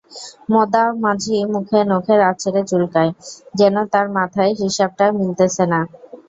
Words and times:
মোদা 0.51 0.83
মাঝি 1.03 1.37
মুখে 1.53 1.79
নখের 1.91 2.19
আঁচড়ে 2.29 2.61
চুলকায়, 2.69 3.11
যেন 3.55 3.75
তার 3.93 4.07
মাথায় 4.17 4.51
হিসাবটা 4.61 5.05
মিলতেছে 5.19 5.63
না। 5.71 5.79